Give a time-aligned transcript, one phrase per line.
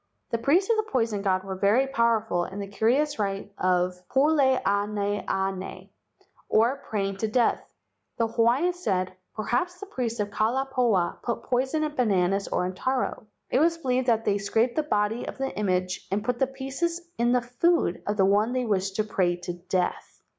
[0.31, 3.93] The priests of the poison god were very power¬ ful in the curious rite called
[4.11, 5.81] pule ana ana,
[6.49, 7.69] or praying to death.
[8.17, 12.65] The Hawaiians said: "Per¬ haps the priests of Kalai pahoa put poison in bananas or
[12.65, 13.27] in taro.
[13.51, 17.01] It was believed that they scraped the body of the image and put the pieces
[17.19, 20.23] in the food of the one they wished to pray to death.